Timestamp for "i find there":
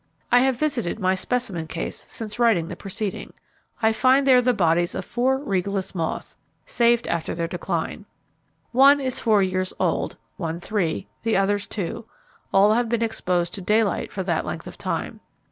3.83-4.41